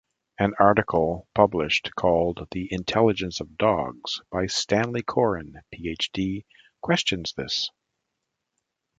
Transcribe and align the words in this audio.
An 0.39 0.53
article 0.59 1.27
published 1.35 1.91
called 1.95 2.47
The 2.49 2.67
Intelligence 2.71 3.39
of 3.39 3.55
Dogs 3.55 4.19
by 4.31 4.47
Stanley 4.47 5.03
Coren, 5.03 5.61
Ph.D. 5.71 6.43
questions 6.81 7.33
this. 7.37 7.69